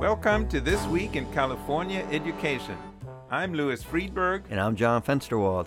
[0.00, 2.78] Welcome to This Week in California Education.
[3.30, 4.44] I'm Louis Freedberg.
[4.48, 5.66] And I'm John Fensterwald.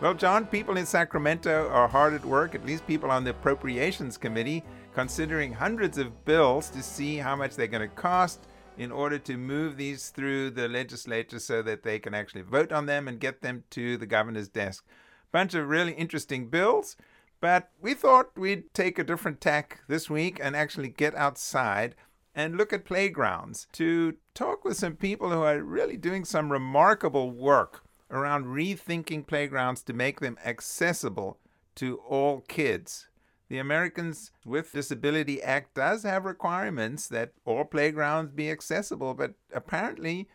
[0.00, 4.16] Well, John, people in Sacramento are hard at work, at least people on the Appropriations
[4.16, 4.64] Committee,
[4.94, 8.46] considering hundreds of bills to see how much they're going to cost
[8.78, 12.86] in order to move these through the legislature so that they can actually vote on
[12.86, 14.86] them and get them to the governor's desk.
[15.34, 16.96] Bunch of really interesting bills,
[17.40, 21.96] but we thought we'd take a different tack this week and actually get outside
[22.36, 27.32] and look at playgrounds to talk with some people who are really doing some remarkable
[27.32, 31.40] work around rethinking playgrounds to make them accessible
[31.74, 33.08] to all kids.
[33.48, 40.28] The Americans with Disability Act does have requirements that all playgrounds be accessible, but apparently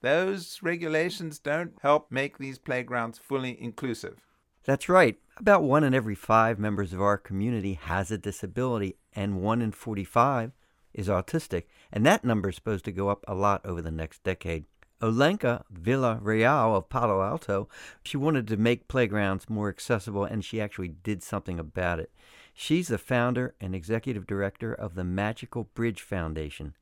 [0.00, 4.25] those regulations don't help make these playgrounds fully inclusive.
[4.66, 5.16] That's right.
[5.38, 9.70] About one in every five members of our community has a disability, and one in
[9.70, 10.50] 45
[10.92, 14.24] is autistic, and that number is supposed to go up a lot over the next
[14.24, 14.64] decade.
[15.00, 17.68] Olenka Villarreal of Palo Alto,
[18.02, 22.10] she wanted to make playgrounds more accessible, and she actually did something about it.
[22.52, 26.74] She's the founder and executive director of the Magical Bridge Foundation.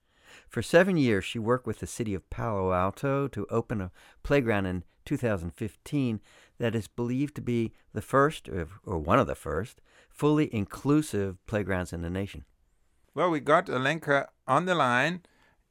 [0.48, 3.90] For seven years, she worked with the city of Palo Alto to open a
[4.22, 6.20] playground in 2015
[6.58, 11.92] that is believed to be the first, or one of the first, fully inclusive playgrounds
[11.92, 12.44] in the nation.
[13.14, 15.22] Well, we got Olenka on the line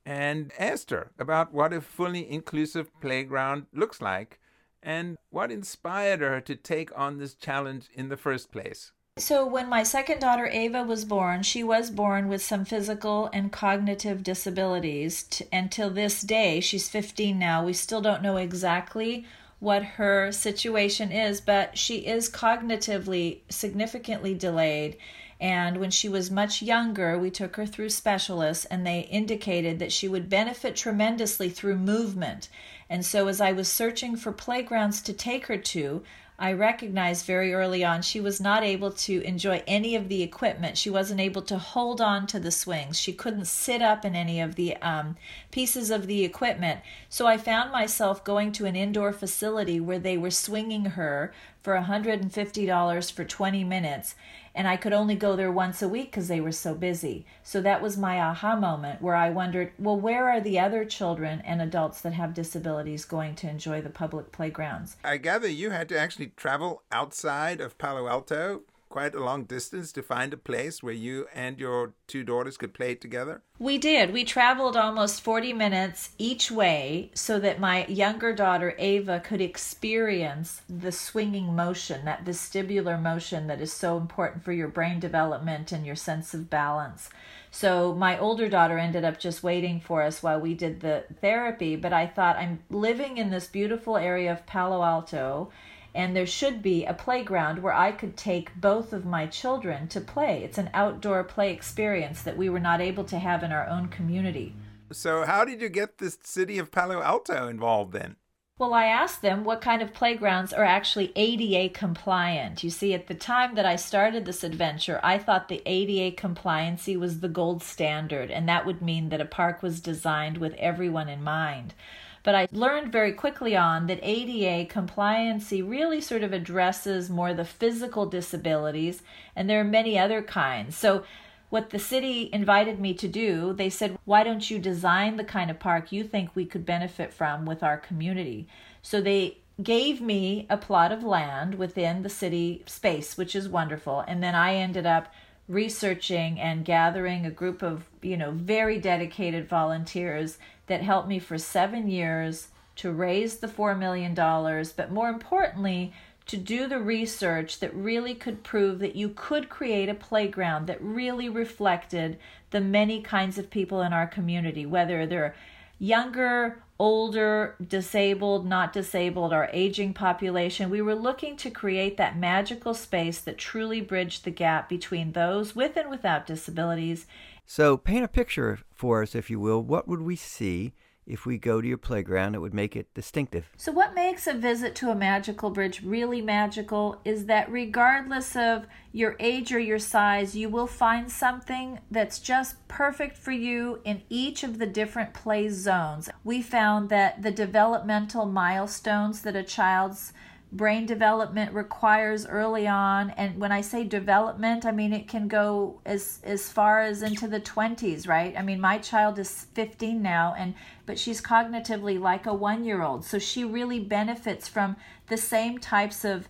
[0.05, 4.39] and asked her about what a fully inclusive playground looks like
[4.81, 8.91] and what inspired her to take on this challenge in the first place.
[9.17, 13.51] So, when my second daughter Ava was born, she was born with some physical and
[13.51, 15.43] cognitive disabilities.
[15.51, 19.27] And till this day, she's 15 now, we still don't know exactly
[19.59, 24.97] what her situation is, but she is cognitively significantly delayed
[25.43, 29.91] and when she was much younger, we took her through specialists, and they indicated that
[29.91, 32.47] she would benefit tremendously through movement.
[32.89, 36.01] And so, as I was searching for playgrounds to take her to,
[36.39, 40.77] I recognized very early on she was not able to enjoy any of the equipment.
[40.77, 42.97] She wasn't able to hold on to the swings.
[42.97, 45.17] She couldn't sit up in any of the um,
[45.51, 46.79] pieces of the equipment.
[47.09, 51.75] So I found myself going to an indoor facility where they were swinging her for
[51.75, 54.15] $150 for 20 minutes
[54.55, 57.25] and I could only go there once a week because they were so busy.
[57.41, 61.41] So that was my aha moment where I wondered, well, where are the other children
[61.45, 64.97] and adults that have disabilities going to enjoy the public playgrounds?
[65.03, 68.61] I gather you had to actually travel outside of Palo Alto
[68.93, 72.75] quite a long distance to find a place where you and your two daughters could
[72.75, 73.41] play together?
[73.57, 74.13] We did.
[74.13, 80.61] We traveled almost 40 minutes each way so that my younger daughter Ava could experience
[80.69, 85.87] the swinging motion, that vestibular motion that is so important for your brain development and
[85.87, 87.09] your sense of balance.
[87.49, 91.75] So my older daughter ended up just waiting for us while we did the therapy,
[91.75, 95.49] but I thought I'm living in this beautiful area of Palo Alto
[95.95, 100.01] and there should be a playground where I could take both of my children to
[100.01, 100.43] play.
[100.43, 103.87] It's an outdoor play experience that we were not able to have in our own
[103.87, 104.55] community.
[104.91, 108.17] So, how did you get the city of Palo Alto involved then?
[108.59, 112.63] Well, I asked them what kind of playgrounds are actually ADA compliant.
[112.63, 116.97] You see, at the time that I started this adventure, I thought the ADA compliancy
[116.97, 121.09] was the gold standard, and that would mean that a park was designed with everyone
[121.09, 121.73] in mind.
[122.23, 127.45] But I learned very quickly on that ADA compliancy really sort of addresses more the
[127.45, 129.03] physical disabilities,
[129.35, 130.77] and there are many other kinds.
[130.77, 131.03] So
[131.49, 135.51] what the city invited me to do, they said, why don't you design the kind
[135.51, 138.47] of park you think we could benefit from with our community?
[138.81, 144.03] So they gave me a plot of land within the city space, which is wonderful.
[144.07, 145.13] And then I ended up
[145.47, 151.37] researching and gathering a group of, you know, very dedicated volunteers that helped me for
[151.37, 155.93] seven years to raise the $4 million, but more importantly,
[156.25, 160.81] to do the research that really could prove that you could create a playground that
[160.81, 162.17] really reflected
[162.51, 165.35] the many kinds of people in our community, whether they're
[165.79, 170.69] younger, older, disabled, not disabled, our aging population.
[170.69, 175.55] We were looking to create that magical space that truly bridged the gap between those
[175.55, 177.05] with and without disabilities
[177.45, 179.61] so, paint a picture for us, if you will.
[179.61, 180.73] What would we see
[181.05, 182.35] if we go to your playground?
[182.35, 183.51] It would make it distinctive.
[183.57, 188.65] So, what makes a visit to a magical bridge really magical is that regardless of
[188.93, 194.03] your age or your size, you will find something that's just perfect for you in
[194.09, 196.09] each of the different play zones.
[196.23, 200.13] We found that the developmental milestones that a child's
[200.53, 203.09] brain development requires early on.
[203.11, 207.27] And when i say development i mean it can go as as far as into
[207.27, 208.33] the 20s right?
[208.37, 210.53] I mean my child is 15 now and
[210.85, 214.75] but she's cognitively like a 1 year old so she really benefits from
[215.07, 216.27] the same types of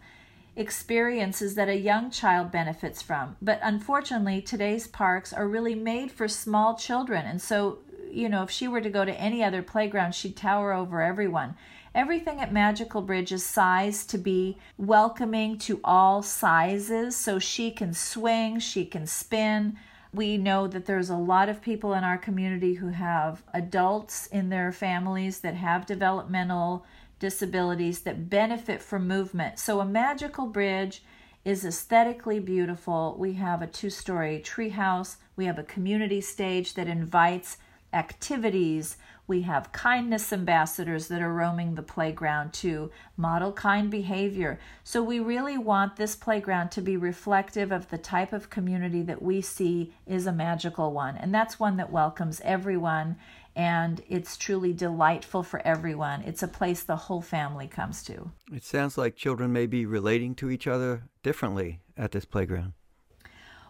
[0.55, 3.35] experiences that a young child benefits from.
[3.41, 7.25] But unfortunately today's parks are really made for small children.
[7.25, 7.79] And so
[8.13, 11.55] you know if she were to go to any other playground she'd tower over everyone
[11.95, 17.93] Everything at Magical Bridge is sized to be welcoming to all sizes, so she can
[17.93, 19.77] swing, she can spin.
[20.11, 24.49] We know that there's a lot of people in our community who have adults in
[24.49, 26.83] their families that have developmental
[27.19, 29.59] disabilities that benefit from movement.
[29.59, 31.03] So, a magical bridge
[31.45, 33.15] is aesthetically beautiful.
[33.19, 37.57] We have a two story treehouse, we have a community stage that invites
[37.93, 38.97] activities.
[39.27, 44.59] We have kindness ambassadors that are roaming the playground to model kind behavior.
[44.83, 49.21] So we really want this playground to be reflective of the type of community that
[49.21, 51.15] we see is a magical one.
[51.15, 53.17] And that's one that welcomes everyone
[53.55, 56.21] and it's truly delightful for everyone.
[56.23, 58.31] It's a place the whole family comes to.
[58.51, 62.73] It sounds like children may be relating to each other differently at this playground.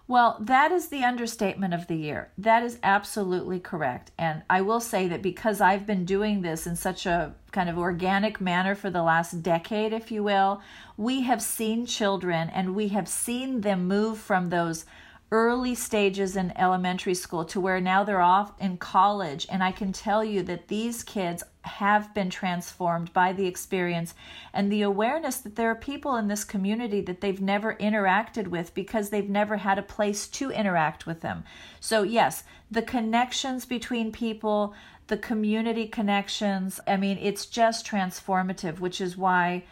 [0.05, 2.31] Well, that is the understatement of the year.
[2.37, 4.11] That is absolutely correct.
[4.17, 7.77] And I will say that because I've been doing this in such a kind of
[7.77, 10.61] organic manner for the last decade, if you will,
[10.97, 14.85] we have seen children and we have seen them move from those
[15.31, 19.47] early stages in elementary school to where now they're off in college.
[19.49, 24.13] And I can tell you that these kids have been transformed by the experience
[24.53, 28.73] and the awareness that there are people in this community that they've never interacted with
[28.73, 31.43] because they've never had a place to interact with them.
[31.79, 34.75] So, yes, the connections between people,
[35.07, 39.63] the community connections, I mean, it's just transformative, which is why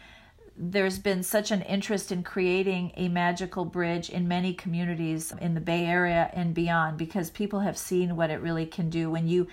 [0.56, 5.60] there's been such an interest in creating a magical bridge in many communities in the
[5.60, 9.46] Bay Area and beyond because people have seen what it really can do when you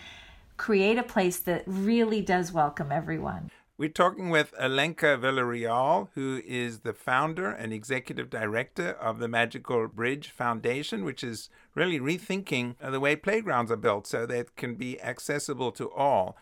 [0.58, 3.50] create a place that really does welcome everyone.
[3.78, 9.88] We're talking with Olenka Villarreal, who is the founder and executive director of the Magical
[9.88, 14.76] Bridge Foundation, which is really rethinking the way playgrounds are built so that it can
[14.76, 16.36] be accessible to all.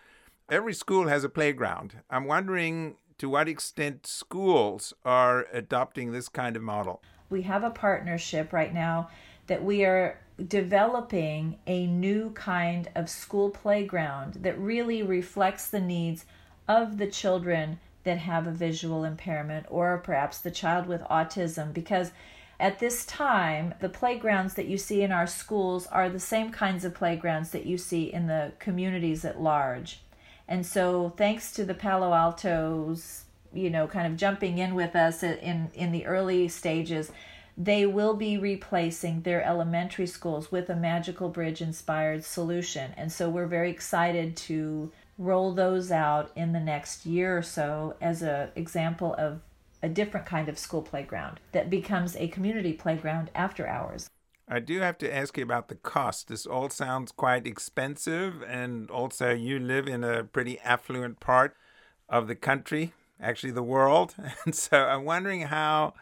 [0.49, 1.99] Every school has a playground.
[2.09, 7.01] I'm wondering to what extent schools are adopting this kind of model?
[7.29, 9.09] We have a partnership right now
[9.47, 16.25] that we are developing a new kind of school playground that really reflects the needs
[16.67, 22.11] of the children that have a visual impairment or perhaps the child with autism because
[22.59, 26.83] at this time, the playgrounds that you see in our schools are the same kinds
[26.83, 29.99] of playgrounds that you see in the communities at large.
[30.47, 35.23] And so, thanks to the Palo Altos, you know, kind of jumping in with us
[35.23, 37.11] in in the early stages,
[37.57, 42.93] they will be replacing their elementary schools with a magical bridge inspired solution.
[42.95, 47.95] And so, we're very excited to roll those out in the next year or so
[47.99, 49.41] as an example of
[49.83, 54.09] a different kind of school playground that becomes a community playground after hours.
[54.49, 56.29] I do have to ask you about the cost.
[56.29, 61.55] This all sounds quite expensive, and also you live in a pretty affluent part
[62.07, 64.15] of the country, actually the world.
[64.45, 65.93] And so I'm wondering how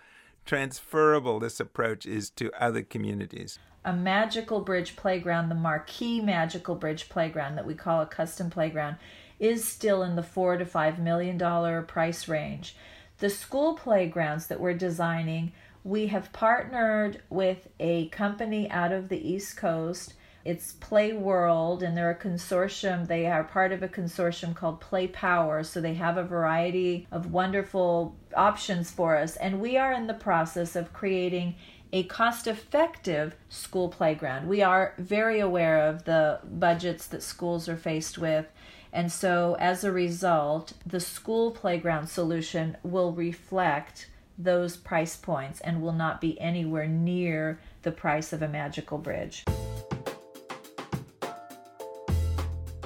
[0.46, 3.58] transferable this approach is to other communities.
[3.84, 8.98] A magical bridge playground, the marquee magical bridge playground that we call a custom playground,
[9.40, 12.76] is still in the four to five million dollar price range.
[13.18, 15.54] The school playgrounds that we're designing
[15.86, 20.16] we have partnered with a company out of the East Coast.
[20.44, 23.08] It's PlayWorld, and they're a consortium.
[23.08, 25.64] They are part of a consortium called PlayPower.
[25.64, 29.36] So they have a variety of wonderful options for us.
[29.36, 31.56] And we are in the process of creating
[31.94, 34.48] a cost effective school playground.
[34.48, 38.48] We are very aware of the budgets that schools are faced with.
[38.92, 45.82] And so, as a result, the school playground solution will reflect those price points and
[45.82, 49.46] will not be anywhere near the price of a magical bridge.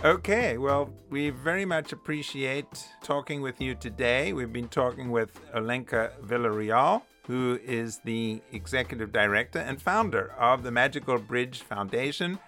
[0.03, 4.32] Okay, well, we very much appreciate talking with you today.
[4.32, 10.72] We've been talking with Olenka Villarreal, who is the executive director and founder of the
[10.72, 12.39] Magical Bridge Foundation,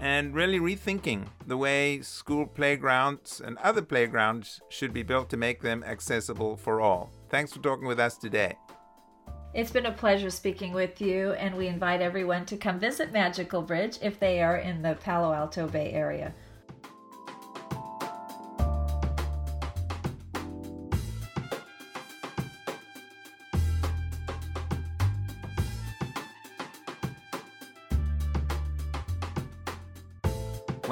[0.00, 5.60] and really rethinking the way school playgrounds and other playgrounds should be built to make
[5.60, 7.10] them accessible for all.
[7.32, 8.58] Thanks for talking with us today.
[9.54, 13.62] It's been a pleasure speaking with you, and we invite everyone to come visit Magical
[13.62, 16.34] Bridge if they are in the Palo Alto Bay Area.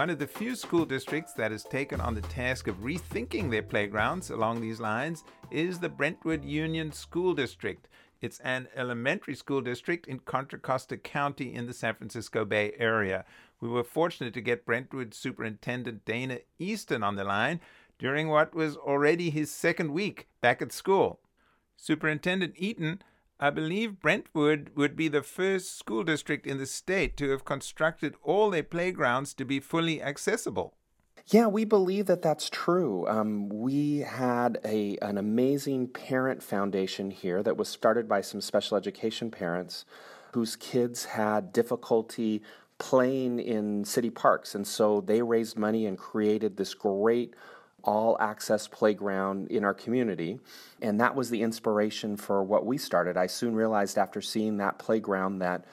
[0.01, 3.63] One of the few school districts that has taken on the task of rethinking their
[3.63, 7.87] playgrounds along these lines is the Brentwood Union School District.
[8.23, 13.27] It's an elementary school district in Contra Costa County in the San Francisco Bay Area.
[13.61, 17.61] We were fortunate to get Brentwood Superintendent Dana Eaton on the line
[17.99, 21.21] during what was already his second week back at school.
[21.77, 23.03] Superintendent Eaton
[23.43, 28.15] I believe Brentwood would be the first school district in the state to have constructed
[28.23, 30.75] all their playgrounds to be fully accessible.
[31.29, 33.07] Yeah, we believe that that's true.
[33.09, 38.77] Um, we had a an amazing parent foundation here that was started by some special
[38.77, 39.87] education parents
[40.35, 42.43] whose kids had difficulty
[42.79, 47.35] playing in city parks, and so they raised money and created this great
[47.85, 50.41] all access playground in our community.
[50.83, 53.17] And that was the inspiration for what we started.
[53.17, 55.65] I soon realized after seeing that playground that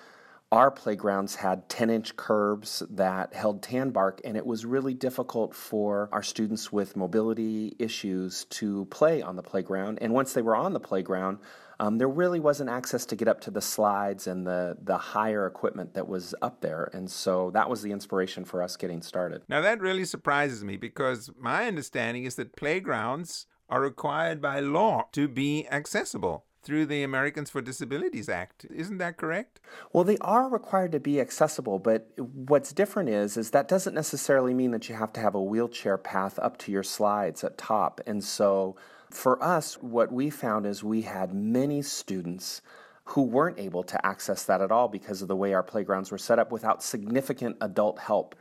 [0.51, 5.53] our playgrounds had 10 inch curbs that held tan bark, and it was really difficult
[5.53, 9.99] for our students with mobility issues to play on the playground.
[10.01, 11.39] And once they were on the playground,
[11.79, 15.45] um, there really wasn't access to get up to the slides and the, the higher
[15.45, 16.89] equipment that was up there.
[16.93, 19.43] And so that was the inspiration for us getting started.
[19.47, 25.03] Now, that really surprises me because my understanding is that playgrounds are required by law
[25.11, 28.65] to be accessible through the Americans for Disabilities Act.
[28.69, 29.61] Isn't that correct?
[29.93, 34.53] Well, they are required to be accessible, but what's different is is that doesn't necessarily
[34.53, 38.01] mean that you have to have a wheelchair path up to your slides at top.
[38.05, 38.75] And so
[39.09, 42.61] for us, what we found is we had many students
[43.05, 46.17] who weren't able to access that at all because of the way our playgrounds were
[46.17, 48.35] set up without significant adult help.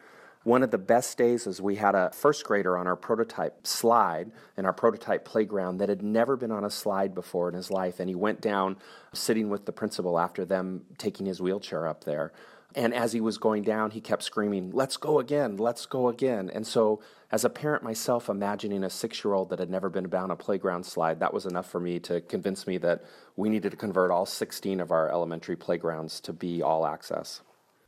[0.47, 4.31] One of the best days is we had a first grader on our prototype slide
[4.57, 7.99] in our prototype playground that had never been on a slide before in his life.
[7.99, 8.77] And he went down
[9.13, 12.33] sitting with the principal after them taking his wheelchair up there.
[12.77, 16.49] And as he was going down, he kept screaming, Let's go again, let's go again.
[16.55, 20.09] And so, as a parent myself, imagining a six year old that had never been
[20.09, 23.03] down a playground slide, that was enough for me to convince me that
[23.35, 27.41] we needed to convert all 16 of our elementary playgrounds to be all access.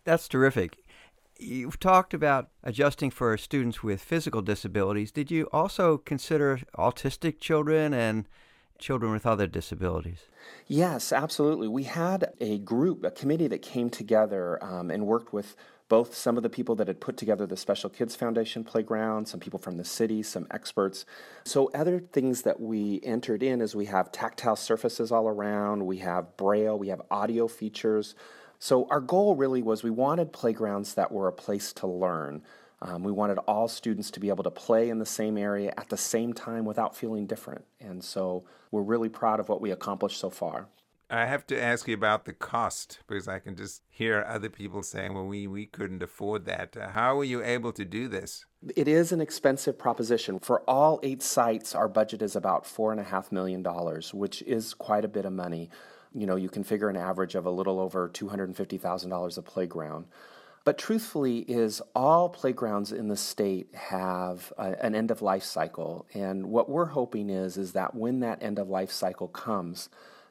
[0.03, 0.79] That's terrific.
[1.39, 5.13] You've talked about adjusting for students with physical disabilities.
[5.13, 8.27] Did you also consider autistic children and
[8.79, 10.27] children with other disabilities?
[10.67, 11.69] Yes, absolutely.
[11.69, 15.55] We had a group, a committee that came together um, and worked with
[15.89, 19.41] both some of the people that had put together the Special Kids Foundation playground, some
[19.41, 21.07] people from the city, some experts.
[21.45, 25.99] So, other things that we entered in is we have tactile surfaces all around, we
[25.99, 28.15] have braille, we have audio features.
[28.59, 32.43] So, our goal really was we wanted playgrounds that were a place to learn.
[32.81, 35.89] Um, we wanted all students to be able to play in the same area at
[35.89, 37.65] the same time without feeling different.
[37.81, 40.69] And so, we're really proud of what we accomplished so far.
[41.11, 44.83] I have to ask you about the cost because I can just hear other people
[44.83, 46.77] saying, well, we, we couldn't afford that.
[46.77, 48.45] Uh, how were you able to do this?
[48.77, 50.39] It is an expensive proposition.
[50.39, 53.65] For all eight sites, our budget is about $4.5 million,
[54.13, 55.71] which is quite a bit of money
[56.15, 60.07] you know, you can figure an average of a little over $250,000 a playground.
[60.65, 66.07] But truthfully, is all playgrounds in the state have a, an end of life cycle,
[66.13, 69.89] and what we're hoping is is that when that end of life cycle comes,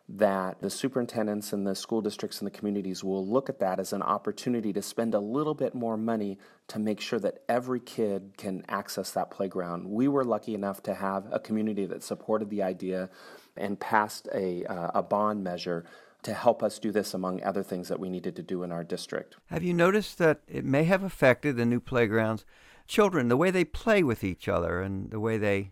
[0.10, 3.92] that the superintendents and the school districts and the communities will look at that as
[3.92, 8.32] an opportunity to spend a little bit more money to make sure that every kid
[8.38, 9.90] can access that playground.
[9.90, 13.10] We were lucky enough to have a community that supported the idea
[13.60, 15.86] and passed a, uh, a bond measure
[16.24, 18.84] to help us do this among other things that we needed to do in our
[18.84, 19.38] district.
[19.48, 22.46] Have you noticed that it may have affected the new playgrounds
[22.88, 25.72] children, the way they play with each other and the way they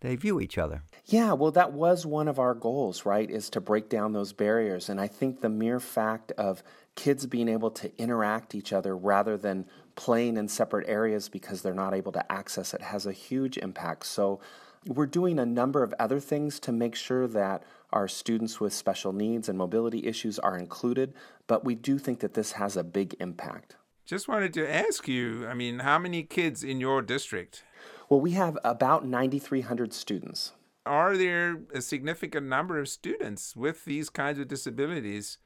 [0.00, 0.82] they view each other?
[1.06, 3.30] Yeah, well that was one of our goals, right?
[3.30, 6.62] Is to break down those barriers and I think the mere fact of
[6.94, 11.72] kids being able to interact each other rather than playing in separate areas because they're
[11.72, 14.04] not able to access it has a huge impact.
[14.04, 14.40] So
[14.86, 17.62] we're doing a number of other things to make sure that
[17.92, 21.14] our students with special needs and mobility issues are included,
[21.46, 23.76] but we do think that this has a big impact.
[24.04, 27.64] Just wanted to ask you I mean, how many kids in your district?
[28.08, 30.52] Well, we have about 9,300 students.
[30.84, 35.38] Are there a significant number of students with these kinds of disabilities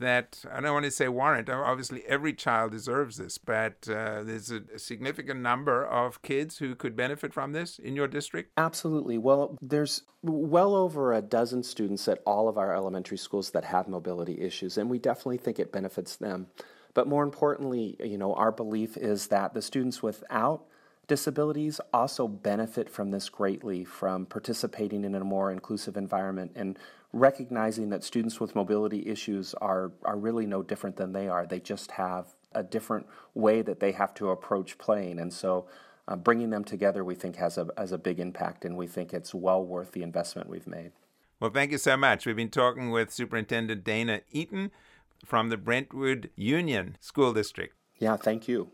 [0.00, 1.48] that I don't want to say warrant.
[1.48, 6.74] Obviously, every child deserves this, but uh, there's a, a, significant number of kids who
[6.74, 8.50] could benefit from this in your district.
[8.56, 9.18] Absolutely.
[9.18, 13.86] Well, there's well over a dozen students at all of our elementary schools that have
[13.86, 16.48] mobility issues, and we definitely think it benefits them.
[16.92, 20.64] But more importantly, you know, our belief is that the students without
[21.06, 26.78] disabilities also benefit from this greatly from participating in a more inclusive environment and
[27.14, 31.46] recognizing that students with mobility issues are, are really no different than they are.
[31.46, 35.18] They just have a different way that they have to approach playing.
[35.20, 35.66] And so
[36.08, 39.14] uh, bringing them together, we think, has a, has a big impact, and we think
[39.14, 40.92] it's well worth the investment we've made.
[41.40, 42.26] Well, thank you so much.
[42.26, 44.70] We've been talking with Superintendent Dana Eaton
[45.24, 47.74] from the Brentwood Union School District.
[47.98, 48.70] Yeah, thank you.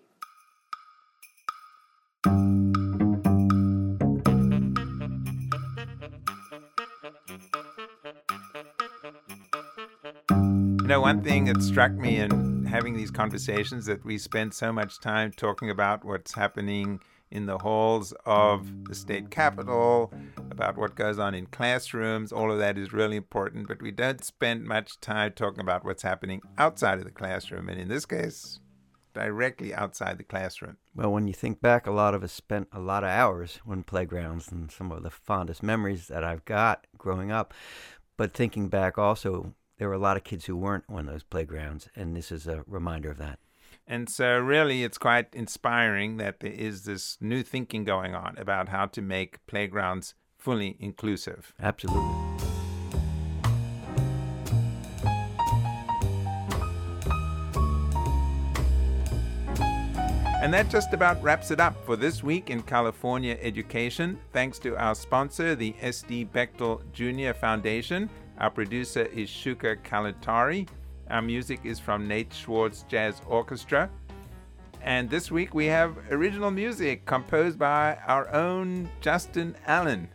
[10.91, 14.99] Know, one thing that struck me in having these conversations that we spend so much
[14.99, 16.99] time talking about what's happening
[17.31, 20.13] in the halls of the state capitol,
[20.51, 22.33] about what goes on in classrooms.
[22.33, 26.03] All of that is really important, but we don't spend much time talking about what's
[26.03, 28.59] happening outside of the classroom, and in this case,
[29.15, 30.77] directly outside the classroom.
[30.97, 33.85] Well, when you think back, a lot of us spent a lot of hours on
[33.85, 37.55] playgrounds and some of the fondest memories that I've got growing up.
[38.17, 41.89] But thinking back also, there were a lot of kids who weren't on those playgrounds,
[41.97, 43.39] and this is a reminder of that.
[43.87, 48.69] And so, really, it's quite inspiring that there is this new thinking going on about
[48.69, 51.55] how to make playgrounds fully inclusive.
[51.59, 52.31] Absolutely.
[60.43, 64.19] And that just about wraps it up for this week in California education.
[64.33, 67.39] Thanks to our sponsor, the SD Bechtel Jr.
[67.39, 68.11] Foundation
[68.41, 70.67] our producer is Shuka Kalantari.
[71.11, 73.91] Our music is from Nate Schwartz Jazz Orchestra.
[74.83, 80.09] And this week we have original music composed by our own Justin Allen.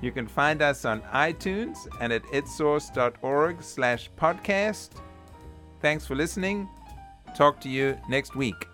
[0.00, 4.90] You can find us on iTunes and at edsource.org slash podcast.
[5.80, 6.68] Thanks for listening.
[7.36, 8.66] Talk to you next week.